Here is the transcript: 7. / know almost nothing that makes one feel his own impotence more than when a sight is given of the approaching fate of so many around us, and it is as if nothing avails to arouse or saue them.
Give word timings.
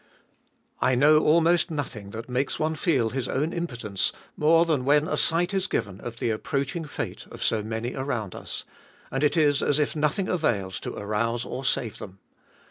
7. 0.81 0.97
/ 0.99 0.99
know 0.99 1.19
almost 1.23 1.69
nothing 1.69 2.09
that 2.09 2.27
makes 2.27 2.57
one 2.57 2.73
feel 2.73 3.11
his 3.11 3.27
own 3.27 3.53
impotence 3.53 4.11
more 4.35 4.65
than 4.65 4.83
when 4.83 5.07
a 5.07 5.15
sight 5.15 5.53
is 5.53 5.67
given 5.67 6.01
of 6.01 6.17
the 6.17 6.31
approaching 6.31 6.85
fate 6.85 7.27
of 7.29 7.43
so 7.43 7.61
many 7.61 7.93
around 7.93 8.33
us, 8.33 8.65
and 9.11 9.23
it 9.23 9.37
is 9.37 9.61
as 9.61 9.77
if 9.77 9.95
nothing 9.95 10.27
avails 10.27 10.79
to 10.79 10.95
arouse 10.95 11.45
or 11.45 11.63
saue 11.63 11.89
them. 11.99 12.17